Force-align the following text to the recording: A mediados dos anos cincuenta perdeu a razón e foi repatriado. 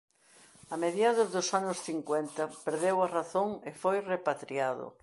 A 0.73 0.75
mediados 0.85 1.27
dos 1.35 1.47
anos 1.59 1.77
cincuenta 1.89 2.43
perdeu 2.65 2.97
a 3.01 3.11
razón 3.17 3.49
e 3.69 3.71
foi 3.83 3.97
repatriado. 4.13 4.85